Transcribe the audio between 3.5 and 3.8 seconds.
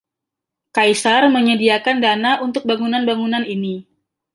ini.